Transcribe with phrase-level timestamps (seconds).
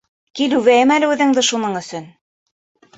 [0.39, 2.13] Кил үбәйем әле үҙеңде шуның өсөн!